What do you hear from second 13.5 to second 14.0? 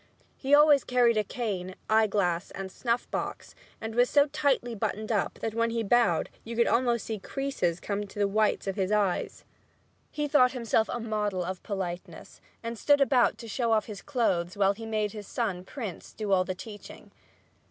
off